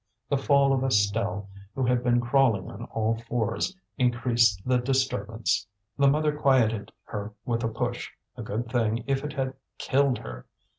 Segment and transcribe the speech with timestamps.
[0.29, 5.67] The fall of Estelle, who had been crawling on all fours, increased the disturbance.
[5.95, 10.47] The mother quieted her with a push a good thing if it had killed her!